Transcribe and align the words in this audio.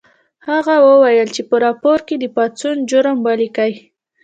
هغه 0.47 0.75
وویل 0.87 1.29
چې 1.35 1.41
په 1.49 1.55
راپور 1.65 1.99
کې 2.07 2.15
د 2.19 2.25
پاڅون 2.35 2.75
جرم 2.89 3.17
ولیکئ 3.27 3.73